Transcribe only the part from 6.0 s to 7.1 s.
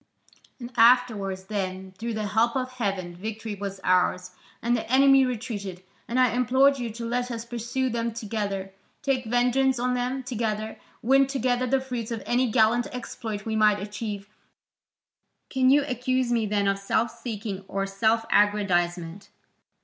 and I implored you to